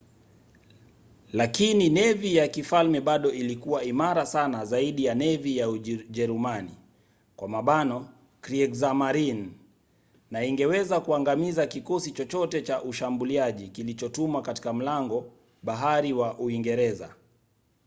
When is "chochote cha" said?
12.11-12.83